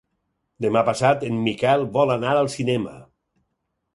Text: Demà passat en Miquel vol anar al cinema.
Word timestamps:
Demà 0.65 0.81
passat 0.87 1.25
en 1.27 1.37
Miquel 1.49 1.85
vol 1.99 2.13
anar 2.15 2.33
al 2.39 2.51
cinema. 2.57 2.95